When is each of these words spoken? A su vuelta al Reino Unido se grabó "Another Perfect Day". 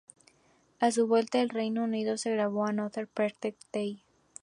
A 0.79 0.89
su 0.91 1.05
vuelta 1.05 1.41
al 1.41 1.49
Reino 1.49 1.83
Unido 1.83 2.17
se 2.17 2.31
grabó 2.31 2.65
"Another 2.65 3.05
Perfect 3.07 3.61
Day". 3.71 4.01